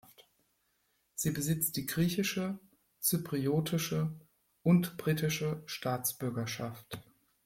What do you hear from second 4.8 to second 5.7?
britische